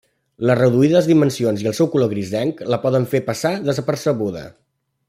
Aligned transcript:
Les 0.49 0.55
reduïdes 0.59 1.09
dimensions 1.09 1.63
i 1.65 1.69
el 1.73 1.77
seu 1.81 1.91
color 1.97 2.11
grisenc 2.15 2.65
la 2.75 2.81
poden 2.87 3.07
fer 3.13 3.25
passar 3.31 3.57
desapercebuda. 3.71 4.45